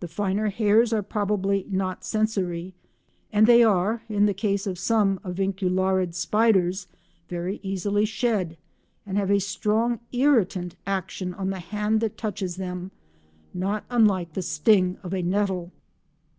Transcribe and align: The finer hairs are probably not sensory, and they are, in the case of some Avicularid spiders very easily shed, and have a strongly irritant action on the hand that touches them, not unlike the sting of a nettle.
The 0.00 0.08
finer 0.08 0.50
hairs 0.50 0.92
are 0.92 1.02
probably 1.02 1.66
not 1.70 2.04
sensory, 2.04 2.74
and 3.32 3.46
they 3.46 3.62
are, 3.64 4.02
in 4.10 4.26
the 4.26 4.34
case 4.34 4.66
of 4.66 4.78
some 4.78 5.18
Avicularid 5.24 6.12
spiders 6.12 6.86
very 7.30 7.60
easily 7.62 8.04
shed, 8.04 8.58
and 9.06 9.16
have 9.16 9.30
a 9.30 9.40
strongly 9.40 10.00
irritant 10.12 10.76
action 10.86 11.32
on 11.32 11.48
the 11.48 11.60
hand 11.60 12.00
that 12.02 12.18
touches 12.18 12.56
them, 12.56 12.90
not 13.54 13.84
unlike 13.88 14.34
the 14.34 14.42
sting 14.42 14.98
of 15.02 15.14
a 15.14 15.22
nettle. 15.22 15.72